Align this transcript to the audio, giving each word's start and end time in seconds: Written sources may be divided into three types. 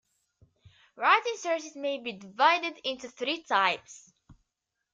Written 0.95 1.37
sources 1.37 1.75
may 1.75 1.99
be 1.99 2.13
divided 2.13 2.73
into 2.83 3.07
three 3.07 3.43
types. 3.43 4.11